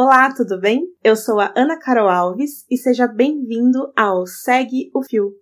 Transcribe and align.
Olá, 0.00 0.32
tudo 0.32 0.60
bem? 0.60 0.82
Eu 1.02 1.16
sou 1.16 1.40
a 1.40 1.52
Ana 1.56 1.76
Carol 1.76 2.08
Alves 2.08 2.64
e 2.70 2.76
seja 2.76 3.08
bem-vindo 3.08 3.92
ao 3.96 4.28
Segue 4.28 4.92
o 4.94 5.02
Fio. 5.02 5.32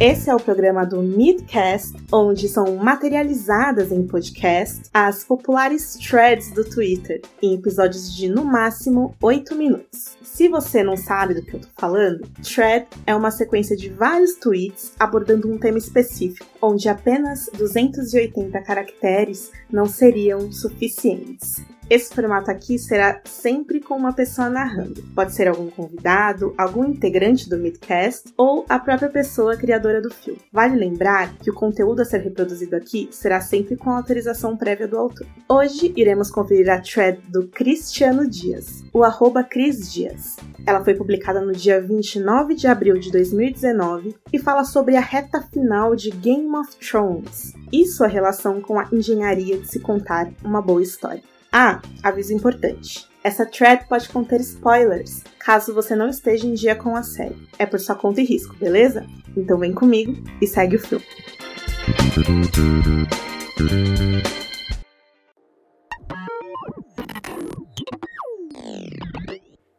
Esse 0.00 0.30
é 0.30 0.34
o 0.34 0.40
programa 0.40 0.86
do 0.86 1.02
Midcast, 1.02 1.94
onde 2.10 2.48
são 2.48 2.74
materializadas 2.76 3.92
em 3.92 4.06
podcast 4.06 4.84
as 4.94 5.24
populares 5.24 5.92
threads 5.98 6.50
do 6.52 6.64
Twitter, 6.64 7.20
em 7.42 7.52
episódios 7.56 8.16
de 8.16 8.26
no 8.26 8.42
máximo 8.42 9.14
8 9.22 9.54
minutos. 9.54 10.16
Se 10.22 10.48
você 10.48 10.82
não 10.82 10.96
sabe 10.96 11.34
do 11.34 11.42
que 11.42 11.52
eu 11.52 11.60
tô 11.60 11.68
falando, 11.76 12.26
thread 12.42 12.86
é 13.06 13.14
uma 13.14 13.30
sequência 13.30 13.76
de 13.76 13.90
vários 13.90 14.36
tweets 14.36 14.94
abordando 14.98 15.52
um 15.52 15.58
tema 15.58 15.76
específico, 15.76 16.46
onde 16.62 16.88
apenas 16.88 17.50
280 17.58 18.58
caracteres 18.62 19.52
não 19.70 19.84
seriam 19.84 20.50
suficientes. 20.50 21.62
Esse 21.90 22.14
formato 22.14 22.52
aqui 22.52 22.78
será 22.78 23.20
sempre 23.24 23.80
com 23.80 23.96
uma 23.96 24.12
pessoa 24.12 24.48
narrando. 24.48 25.02
Pode 25.12 25.34
ser 25.34 25.48
algum 25.48 25.68
convidado, 25.68 26.54
algum 26.56 26.84
integrante 26.84 27.50
do 27.50 27.58
Midcast 27.58 28.32
ou 28.36 28.64
a 28.68 28.78
própria 28.78 29.08
pessoa 29.08 29.56
criadora 29.56 30.00
do 30.00 30.08
filme. 30.08 30.40
Vale 30.52 30.76
lembrar 30.76 31.36
que 31.38 31.50
o 31.50 31.54
conteúdo 31.54 32.00
a 32.00 32.04
ser 32.04 32.18
reproduzido 32.18 32.76
aqui 32.76 33.08
será 33.10 33.40
sempre 33.40 33.76
com 33.76 33.90
autorização 33.90 34.56
prévia 34.56 34.86
do 34.86 34.96
autor. 34.96 35.26
Hoje 35.48 35.92
iremos 35.96 36.30
conferir 36.30 36.70
a 36.70 36.80
thread 36.80 37.20
do 37.28 37.48
Cristiano 37.48 38.30
Dias, 38.30 38.84
o 38.92 39.02
arroba 39.02 39.42
Cris 39.42 39.92
Dias. 39.92 40.36
Ela 40.64 40.84
foi 40.84 40.94
publicada 40.94 41.40
no 41.40 41.50
dia 41.50 41.80
29 41.80 42.54
de 42.54 42.68
abril 42.68 43.00
de 43.00 43.10
2019 43.10 44.14
e 44.32 44.38
fala 44.38 44.62
sobre 44.62 44.94
a 44.96 45.00
reta 45.00 45.42
final 45.42 45.96
de 45.96 46.10
Game 46.10 46.54
of 46.54 46.76
Thrones 46.76 47.52
e 47.72 47.84
sua 47.84 48.06
relação 48.06 48.60
com 48.60 48.78
a 48.78 48.88
engenharia 48.92 49.58
de 49.58 49.66
se 49.66 49.80
contar 49.80 50.30
uma 50.44 50.62
boa 50.62 50.80
história. 50.80 51.28
Ah, 51.52 51.82
aviso 52.04 52.32
importante. 52.32 53.08
Essa 53.24 53.44
thread 53.44 53.88
pode 53.88 54.08
conter 54.08 54.40
spoilers, 54.40 55.24
caso 55.40 55.74
você 55.74 55.96
não 55.96 56.08
esteja 56.08 56.46
em 56.46 56.54
dia 56.54 56.76
com 56.76 56.94
a 56.94 57.02
série. 57.02 57.36
É 57.58 57.66
por 57.66 57.80
sua 57.80 57.96
conta 57.96 58.20
e 58.20 58.24
risco, 58.24 58.54
beleza? 58.54 59.04
Então 59.36 59.58
vem 59.58 59.74
comigo 59.74 60.14
e 60.40 60.46
segue 60.46 60.76
o 60.76 60.78
filme. 60.78 61.04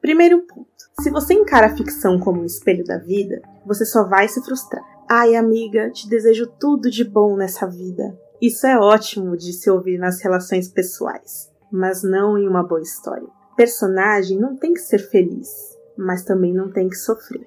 Primeiro 0.00 0.46
ponto. 0.46 0.68
Se 1.00 1.10
você 1.10 1.34
encara 1.34 1.66
a 1.66 1.76
ficção 1.76 2.20
como 2.20 2.42
um 2.42 2.46
espelho 2.46 2.84
da 2.84 2.98
vida, 2.98 3.42
você 3.66 3.84
só 3.84 4.04
vai 4.04 4.28
se 4.28 4.40
frustrar. 4.44 4.84
Ai, 5.10 5.34
amiga, 5.34 5.90
te 5.90 6.08
desejo 6.08 6.46
tudo 6.46 6.88
de 6.88 7.02
bom 7.02 7.36
nessa 7.36 7.66
vida. 7.66 8.16
Isso 8.40 8.68
é 8.68 8.78
ótimo 8.78 9.36
de 9.36 9.52
se 9.52 9.68
ouvir 9.68 9.98
nas 9.98 10.22
relações 10.22 10.68
pessoais 10.68 11.55
mas 11.70 12.02
não 12.02 12.38
em 12.38 12.48
uma 12.48 12.62
boa 12.62 12.80
história. 12.80 13.28
Personagem 13.56 14.38
não 14.38 14.56
tem 14.56 14.72
que 14.74 14.80
ser 14.80 14.98
feliz, 14.98 15.48
mas 15.96 16.22
também 16.22 16.52
não 16.52 16.70
tem 16.70 16.88
que 16.88 16.96
sofrer. 16.96 17.46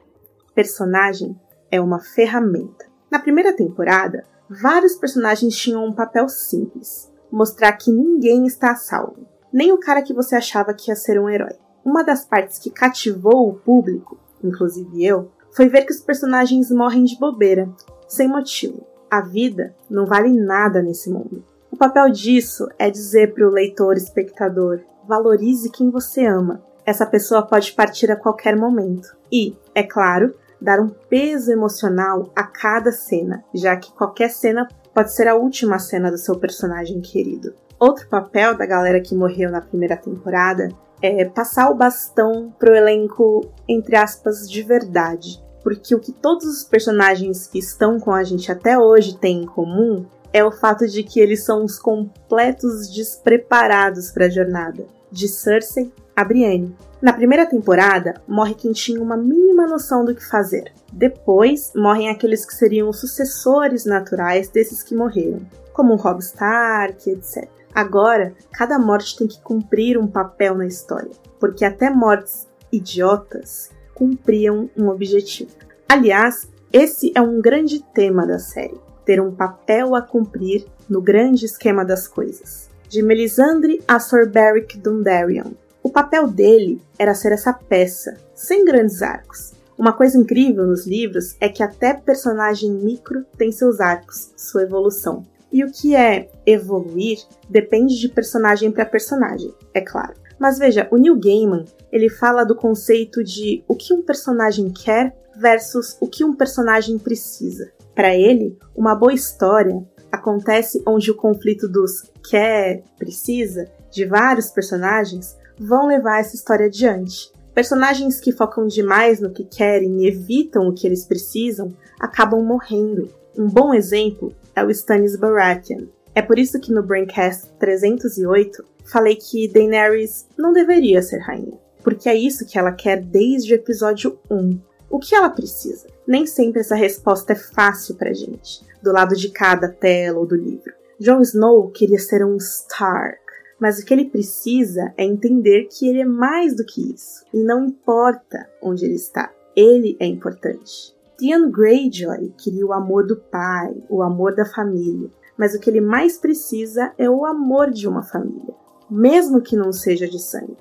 Personagem 0.55 1.39
é 1.71 1.79
uma 1.79 1.99
ferramenta. 1.99 2.85
Na 3.11 3.19
primeira 3.19 3.55
temporada, 3.55 4.25
vários 4.49 4.95
personagens 4.95 5.55
tinham 5.55 5.85
um 5.85 5.93
papel 5.93 6.27
simples: 6.27 7.11
mostrar 7.31 7.73
que 7.73 7.91
ninguém 7.91 8.45
está 8.45 8.71
a 8.71 8.75
salvo, 8.75 9.27
nem 9.53 9.71
o 9.71 9.79
cara 9.79 10.01
que 10.01 10.13
você 10.13 10.35
achava 10.35 10.73
que 10.73 10.89
ia 10.89 10.95
ser 10.95 11.19
um 11.19 11.29
herói. 11.29 11.55
Uma 11.83 12.03
das 12.03 12.25
partes 12.25 12.59
que 12.59 12.69
cativou 12.69 13.49
o 13.49 13.53
público, 13.53 14.17
inclusive 14.43 15.05
eu, 15.05 15.31
foi 15.51 15.67
ver 15.67 15.85
que 15.85 15.93
os 15.93 16.01
personagens 16.01 16.71
morrem 16.71 17.03
de 17.03 17.17
bobeira, 17.17 17.69
sem 18.07 18.27
motivo. 18.27 18.85
A 19.09 19.21
vida 19.21 19.75
não 19.89 20.05
vale 20.05 20.31
nada 20.31 20.81
nesse 20.81 21.09
mundo. 21.09 21.43
O 21.71 21.77
papel 21.77 22.09
disso 22.09 22.67
é 22.79 22.89
dizer 22.89 23.33
para 23.33 23.47
o 23.47 23.51
leitor, 23.51 23.95
espectador, 23.95 24.81
valorize 25.07 25.69
quem 25.69 25.89
você 25.89 26.25
ama. 26.25 26.63
Essa 26.85 27.05
pessoa 27.05 27.43
pode 27.43 27.73
partir 27.73 28.11
a 28.11 28.15
qualquer 28.15 28.55
momento. 28.55 29.15
E, 29.31 29.55
é 29.75 29.83
claro, 29.83 30.33
dar 30.59 30.79
um 30.79 30.89
peso 30.89 31.51
emocional 31.51 32.31
a 32.35 32.43
cada 32.43 32.91
cena, 32.91 33.43
já 33.53 33.75
que 33.77 33.93
qualquer 33.93 34.29
cena 34.29 34.67
pode 34.93 35.13
ser 35.13 35.27
a 35.27 35.35
última 35.35 35.77
cena 35.77 36.09
do 36.09 36.17
seu 36.17 36.37
personagem 36.39 37.01
querido. 37.01 37.53
Outro 37.79 38.07
papel 38.09 38.57
da 38.57 38.65
galera 38.65 38.99
que 38.99 39.15
morreu 39.15 39.51
na 39.51 39.61
primeira 39.61 39.95
temporada 39.95 40.69
é 41.01 41.23
passar 41.23 41.69
o 41.69 41.75
bastão 41.75 42.53
pro 42.57 42.75
elenco, 42.75 43.45
entre 43.67 43.95
aspas, 43.95 44.49
de 44.49 44.61
verdade. 44.63 45.41
Porque 45.63 45.95
o 45.95 45.99
que 45.99 46.11
todos 46.11 46.45
os 46.45 46.63
personagens 46.63 47.47
que 47.47 47.59
estão 47.59 47.99
com 47.99 48.11
a 48.11 48.23
gente 48.23 48.51
até 48.51 48.77
hoje 48.77 49.17
têm 49.17 49.43
em 49.43 49.45
comum 49.45 50.05
é 50.31 50.43
o 50.43 50.51
fato 50.51 50.87
de 50.87 51.03
que 51.03 51.19
eles 51.19 51.43
são 51.43 51.63
os 51.63 51.79
completos 51.79 52.89
despreparados 52.89 54.11
para 54.11 54.25
a 54.25 54.29
jornada, 54.29 54.85
de 55.11 55.27
Cersei 55.27 55.91
a 56.15 56.23
Brienne. 56.23 56.75
Na 57.01 57.13
primeira 57.13 57.45
temporada, 57.45 58.21
morre 58.27 58.53
quem 58.53 58.73
tinha 58.73 59.01
uma 59.01 59.15
mínima 59.15 59.65
noção 59.65 60.03
do 60.03 60.13
que 60.13 60.25
fazer. 60.25 60.73
Depois, 60.91 61.71
morrem 61.73 62.09
aqueles 62.09 62.45
que 62.45 62.53
seriam 62.53 62.89
os 62.89 62.99
sucessores 62.99 63.85
naturais 63.85 64.49
desses 64.49 64.83
que 64.83 64.93
morreram, 64.93 65.39
como 65.71 65.95
Robb 65.95 66.19
Stark, 66.19 67.09
etc. 67.09 67.47
Agora, 67.73 68.33
cada 68.51 68.77
morte 68.77 69.17
tem 69.17 69.27
que 69.27 69.41
cumprir 69.41 69.97
um 69.97 70.07
papel 70.07 70.55
na 70.55 70.65
história, 70.65 71.11
porque 71.39 71.63
até 71.63 71.89
mortes 71.89 72.47
idiotas 72.71 73.69
cumpriam 73.95 74.69
um 74.77 74.89
objetivo. 74.89 75.51
Aliás, 75.87 76.49
esse 76.73 77.11
é 77.15 77.21
um 77.21 77.41
grande 77.41 77.81
tema 77.93 78.27
da 78.27 78.39
série 78.39 78.88
ter 79.09 79.19
um 79.19 79.31
papel 79.31 79.95
a 79.95 80.03
cumprir 80.03 80.67
no 80.87 81.01
grande 81.01 81.43
esquema 81.43 81.83
das 81.83 82.07
coisas. 82.07 82.69
De 82.87 83.01
Melisandre 83.01 83.81
a 83.87 83.99
Sir 83.99 84.29
Beric 84.29 84.77
Dondarrion. 84.77 85.53
O 85.81 85.89
papel 85.89 86.27
dele 86.27 86.79
era 86.95 87.15
ser 87.15 87.31
essa 87.31 87.51
peça, 87.51 88.15
sem 88.35 88.63
grandes 88.63 89.01
arcos. 89.01 89.53
Uma 89.75 89.93
coisa 89.93 90.15
incrível 90.15 90.67
nos 90.67 90.85
livros 90.85 91.35
é 91.41 91.49
que 91.49 91.63
até 91.63 91.91
personagem 91.91 92.69
micro 92.69 93.25
tem 93.35 93.51
seus 93.51 93.79
arcos, 93.79 94.31
sua 94.37 94.61
evolução. 94.61 95.25
E 95.51 95.63
o 95.63 95.71
que 95.71 95.95
é 95.95 96.29
evoluir 96.45 97.17
depende 97.49 97.99
de 97.99 98.09
personagem 98.09 98.71
para 98.71 98.85
personagem, 98.85 99.51
é 99.73 99.81
claro. 99.81 100.13
Mas 100.37 100.59
veja, 100.59 100.87
o 100.91 100.97
Neil 100.97 101.19
Gaiman, 101.19 101.65
ele 101.91 102.09
fala 102.09 102.43
do 102.43 102.55
conceito 102.55 103.23
de 103.23 103.63
o 103.67 103.75
que 103.75 103.91
um 103.91 104.03
personagem 104.03 104.69
quer 104.69 105.17
versus 105.35 105.97
o 105.99 106.07
que 106.07 106.23
um 106.23 106.35
personagem 106.35 106.99
precisa. 106.99 107.71
Para 107.99 108.15
ele, 108.15 108.57
uma 108.73 108.95
boa 108.95 109.13
história 109.13 109.85
acontece 110.09 110.81
onde 110.87 111.11
o 111.11 111.15
conflito 111.15 111.67
dos 111.67 112.09
quer, 112.29 112.81
precisa, 112.97 113.69
de 113.91 114.05
vários 114.05 114.49
personagens 114.51 115.37
vão 115.59 115.85
levar 115.85 116.21
essa 116.21 116.33
história 116.33 116.67
adiante. 116.67 117.29
Personagens 117.53 118.21
que 118.21 118.31
focam 118.31 118.67
demais 118.67 119.19
no 119.19 119.33
que 119.33 119.43
querem 119.43 119.99
e 119.99 120.07
evitam 120.07 120.69
o 120.69 120.73
que 120.73 120.87
eles 120.87 121.03
precisam 121.03 121.73
acabam 121.99 122.41
morrendo. 122.41 123.09
Um 123.37 123.49
bom 123.49 123.73
exemplo 123.73 124.33
é 124.55 124.63
o 124.63 124.71
Stannis 124.71 125.17
Baratheon. 125.17 125.87
É 126.15 126.21
por 126.21 126.39
isso 126.39 126.57
que 126.57 126.71
no 126.71 126.81
Braincast 126.81 127.51
308 127.59 128.63
falei 128.85 129.17
que 129.17 129.49
Daenerys 129.49 130.25
não 130.37 130.53
deveria 130.53 131.01
ser 131.01 131.17
rainha, 131.17 131.59
porque 131.83 132.07
é 132.07 132.15
isso 132.15 132.45
que 132.45 132.57
ela 132.57 132.71
quer 132.71 133.01
desde 133.01 133.51
o 133.51 133.55
episódio 133.55 134.17
1. 134.31 134.68
O 134.89 134.97
que 134.97 135.13
ela 135.13 135.29
precisa? 135.29 135.87
Nem 136.07 136.25
sempre 136.25 136.61
essa 136.61 136.75
resposta 136.75 137.33
é 137.33 137.35
fácil 137.35 137.95
pra 137.95 138.11
gente, 138.11 138.65
do 138.81 138.91
lado 138.91 139.15
de 139.15 139.29
cada 139.29 139.69
tela 139.69 140.19
ou 140.19 140.25
do 140.25 140.35
livro. 140.35 140.73
Jon 140.99 141.21
Snow 141.21 141.69
queria 141.69 141.99
ser 141.99 142.25
um 142.25 142.35
Stark, 142.37 143.19
mas 143.59 143.77
o 143.77 143.85
que 143.85 143.93
ele 143.93 144.09
precisa 144.09 144.93
é 144.97 145.03
entender 145.05 145.65
que 145.65 145.87
ele 145.87 146.01
é 146.01 146.05
mais 146.05 146.55
do 146.55 146.65
que 146.65 146.93
isso, 146.93 147.23
e 147.33 147.43
não 147.43 147.65
importa 147.65 148.49
onde 148.61 148.85
ele 148.85 148.95
está, 148.95 149.31
ele 149.55 149.95
é 149.99 150.05
importante. 150.05 150.95
Theon 151.17 151.51
Greyjoy 151.51 152.33
queria 152.37 152.65
o 152.65 152.73
amor 152.73 153.05
do 153.05 153.17
pai, 153.17 153.75
o 153.89 154.01
amor 154.01 154.33
da 154.33 154.45
família, 154.45 155.09
mas 155.37 155.53
o 155.53 155.59
que 155.59 155.69
ele 155.69 155.81
mais 155.81 156.17
precisa 156.17 156.93
é 156.97 157.09
o 157.09 157.25
amor 157.25 157.69
de 157.69 157.87
uma 157.87 158.01
família, 158.01 158.55
mesmo 158.89 159.41
que 159.41 159.55
não 159.55 159.71
seja 159.71 160.07
de 160.07 160.19
sangue. 160.19 160.57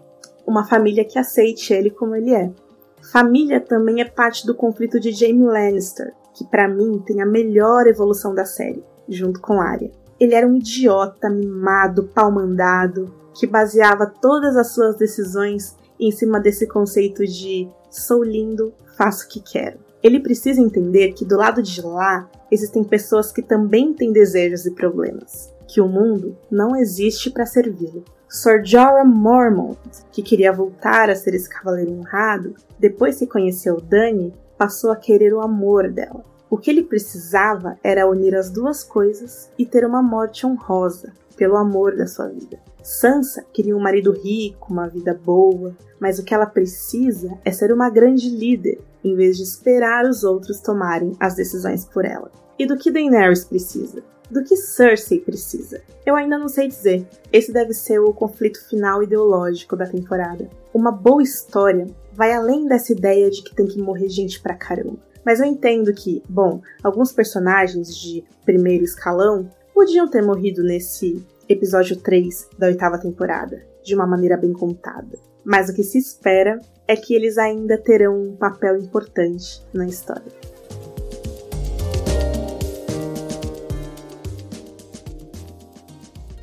Uma 0.47 0.65
família 0.65 1.05
que 1.05 1.19
aceite 1.19 1.73
ele 1.73 1.91
como 1.91 2.15
ele 2.15 2.35
é. 2.35 2.51
Família 3.13 3.61
também 3.61 4.01
é 4.01 4.05
parte 4.05 4.47
do 4.47 4.55
conflito 4.55 5.01
de 5.01 5.13
Jaime 5.13 5.45
Lannister, 5.45 6.13
que 6.35 6.45
para 6.45 6.69
mim 6.69 7.03
tem 7.05 7.23
a 7.23 7.27
melhor 7.27 7.87
evolução 7.87 8.35
da 8.35 8.45
série, 8.45 8.85
junto 9.09 9.41
com 9.41 9.61
Arya. 9.61 9.91
Ele 10.21 10.35
era 10.35 10.47
um 10.47 10.57
idiota, 10.57 11.31
mimado, 11.31 12.05
pau-mandado, 12.05 13.13
que 13.35 13.47
baseava 13.47 14.07
todas 14.07 14.57
as 14.57 14.73
suas 14.73 14.97
decisões 14.97 15.77
em 15.99 16.11
cima 16.11 16.41
desse 16.41 16.67
conceito 16.67 17.25
de 17.25 17.69
sou 17.91 18.23
lindo, 18.23 18.73
faço 18.97 19.27
o 19.27 19.29
que 19.29 19.41
quero. 19.41 19.79
Ele 20.03 20.21
precisa 20.21 20.61
entender 20.61 21.13
que 21.13 21.25
do 21.25 21.37
lado 21.37 21.63
de 21.63 21.81
lá 21.83 22.29
existem 22.51 22.85
pessoas 22.85 23.33
que 23.33 23.43
também 23.43 23.93
têm 23.93 24.13
desejos 24.13 24.65
e 24.67 24.71
problemas, 24.71 25.53
que 25.67 25.81
o 25.81 25.89
mundo 25.89 26.37
não 26.51 26.77
existe 26.77 27.31
para 27.31 27.47
servi-lo. 27.47 28.05
Sir 28.29 28.63
Jorah 28.63 29.07
Mormont, 29.07 29.79
que 30.13 30.23
queria 30.23 30.53
voltar 30.53 31.09
a 31.09 31.17
ser 31.17 31.35
esse 31.35 31.49
cavaleiro 31.49 31.93
honrado, 31.93 32.55
depois 32.79 33.19
que 33.19 33.27
conheceu 33.27 33.81
Dany, 33.81 34.35
passou 34.59 34.91
a 34.91 34.97
querer 34.97 35.33
o 35.33 35.41
amor 35.41 35.91
dela. 35.91 36.23
O 36.51 36.59
que 36.59 36.71
ele 36.71 36.83
precisava 36.83 37.79
era 37.83 38.09
unir 38.09 38.35
as 38.35 38.51
duas 38.51 38.85
coisas 38.85 39.51
e 39.59 39.65
ter 39.65 39.85
uma 39.85 40.03
morte 40.03 40.47
honrosa. 40.47 41.13
pelo 41.39 41.57
amor 41.57 41.97
da 41.97 42.05
sua 42.05 42.27
vida. 42.27 42.59
Sansa 42.83 43.45
queria 43.53 43.77
um 43.77 43.81
marido 43.81 44.11
rico, 44.11 44.73
uma 44.73 44.89
vida 44.89 45.15
boa, 45.15 45.77
mas 46.01 46.19
o 46.19 46.25
que 46.25 46.35
ela 46.35 46.47
precisa 46.47 47.39
é 47.45 47.53
ser 47.53 47.73
uma 47.73 47.89
grande 47.89 48.29
líder, 48.29 48.81
em 49.05 49.15
vez 49.15 49.37
de 49.37 49.45
esperar 49.45 50.05
os 50.05 50.25
outros 50.25 50.61
tomarem 50.61 51.17
as 51.21 51.37
decisões 51.37 51.85
por 51.85 52.05
ela. 52.05 52.29
E 52.59 52.67
do 52.67 52.77
que 52.77 52.91
Daenerys 52.91 53.45
precisa? 53.45 54.03
Do 54.31 54.45
que 54.45 54.57
Cersei 54.57 55.21
precisa? 55.21 55.81
Eu 56.05 56.15
ainda 56.15 56.39
não 56.39 56.49
sei 56.49 56.69
dizer. 56.69 57.07
Esse 57.33 57.53
deve 57.53 57.73
ser 57.73 57.99
o 57.99 58.13
conflito 58.13 58.63
final 58.69 59.03
ideológico 59.03 59.75
da 59.75 59.87
temporada. 59.87 60.49
Uma 60.73 60.93
boa 60.93 61.23
história 61.23 61.87
vai 62.13 62.33
além 62.33 62.67
dessa 62.67 62.93
ideia 62.93 63.31
de 63.31 63.43
que 63.43 63.55
tem 63.55 63.67
que 63.67 63.81
morrer 63.81 64.09
gente 64.09 64.41
pra 64.41 64.55
caramba. 64.55 64.99
Mas 65.25 65.41
eu 65.41 65.47
entendo 65.47 65.93
que, 65.93 66.23
bom, 66.29 66.61
alguns 66.83 67.13
personagens 67.13 67.97
de 67.97 68.25
primeiro 68.45 68.85
escalão 68.85 69.49
podiam 69.75 70.09
ter 70.09 70.23
morrido 70.23 70.63
nesse 70.63 71.25
episódio 71.49 71.97
3 71.97 72.49
da 72.59 72.67
oitava 72.67 72.99
temporada, 72.99 73.63
de 73.83 73.95
uma 73.95 74.07
maneira 74.07 74.37
bem 74.37 74.53
contada. 74.53 75.19
Mas 75.45 75.69
o 75.69 75.75
que 75.75 75.83
se 75.83 75.99
espera 75.99 76.61
é 76.87 76.97
que 76.97 77.15
eles 77.15 77.39
ainda 77.39 77.79
terão 77.79 78.21
um 78.21 78.37
papel 78.37 78.77
importante 78.77 79.63
na 79.73 79.87
história. 79.87 80.33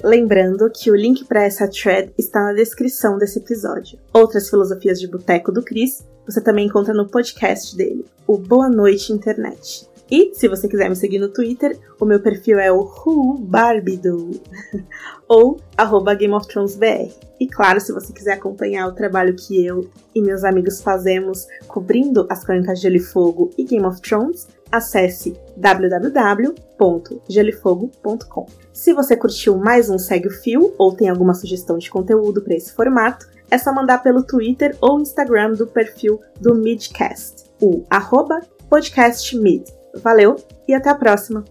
Lembrando 0.06 0.70
que 0.70 0.92
o 0.92 0.96
link 0.96 1.26
para 1.26 1.46
essa 1.46 1.68
thread 1.68 2.14
está 2.16 2.40
na 2.40 2.54
descrição 2.54 3.18
desse 3.18 3.40
episódio. 3.40 3.98
Outras 4.14 4.48
filosofias 4.52 5.00
de 5.00 5.08
boteco 5.08 5.52
do 5.52 5.64
Chris 5.64 6.06
você 6.28 6.40
também 6.40 6.68
encontra 6.68 6.94
no 6.94 7.10
podcast 7.10 7.76
dele, 7.76 8.06
o 8.28 8.38
Boa 8.38 8.70
Noite 8.70 9.12
Internet. 9.12 9.90
E, 10.10 10.32
se 10.36 10.48
você 10.48 10.68
quiser 10.68 10.90
me 10.90 10.96
seguir 10.96 11.18
no 11.18 11.30
Twitter, 11.30 11.76
o 12.00 12.06
meu 12.06 12.20
perfil 12.20 12.60
é 12.60 12.72
o 12.72 12.82
WhoBarbido, 12.84 14.30
ou 15.28 15.60
arroba 15.76 16.14
Game 16.14 16.36
of 16.36 16.48
Thrones 16.48 16.76
BR. 16.76 17.25
E 17.40 17.48
claro, 17.48 17.80
se 17.82 17.92
você 17.92 18.14
quiser 18.14 18.34
acompanhar 18.34 18.88
o 18.88 18.94
trabalho 18.94 19.36
que 19.36 19.66
eu 19.66 19.90
e 20.14 20.22
meus 20.22 20.44
amigos 20.44 20.80
fazemos 20.82 21.48
cobrindo 21.68 22.28
as 22.30 22.44
Crônicas 22.44 22.78
de 22.80 22.84
Gelo 22.84 22.96
e 22.96 23.00
Fogo 23.00 23.50
e 23.58 23.64
Game 23.64 23.86
of 23.86 24.00
Thrones, 24.02 24.48
acesse 24.72 25.36
www.gelifogo.com. 25.58 28.46
Se 28.74 28.94
você 28.94 29.18
curtiu 29.18 29.58
mais 29.58 29.90
um 29.90 29.98
Segue 29.98 30.28
o 30.28 30.32
Fio 30.32 30.76
ou 30.78 30.94
tem 30.94 31.10
alguma 31.10 31.34
sugestão 31.34 31.78
de 31.78 31.90
conteúdo 31.90 32.42
para 32.42 32.56
esse 32.56 32.74
formato, 32.74 33.28
é 33.50 33.58
só 33.58 33.74
mandar 33.74 34.02
pelo 34.02 34.24
Twitter 34.24 34.76
ou 34.82 35.00
Instagram 35.00 35.54
do 35.54 35.68
perfil 35.68 36.20
do 36.40 36.56
Midcast, 36.56 37.46
o 37.62 37.84
arroba 37.90 38.42
podcastmid. 38.70 39.66
Valeu 40.02 40.36
e 40.68 40.74
até 40.74 40.90
a 40.90 40.96
próxima! 40.96 41.46